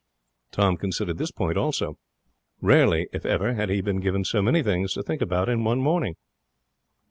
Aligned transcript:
Tom 0.51 0.77
considered 0.77 1.19
this 1.19 1.29
point 1.29 1.59
also. 1.59 1.95
Rarely, 2.59 3.07
if 3.13 3.23
ever, 3.23 3.53
had 3.53 3.69
he 3.69 3.81
been 3.81 3.99
given 3.99 4.23
so 4.25 4.41
many 4.41 4.63
things 4.63 4.93
to 4.93 5.03
think 5.03 5.21
about 5.21 5.47
in 5.47 5.63
one 5.63 5.77
morning. 5.79 6.15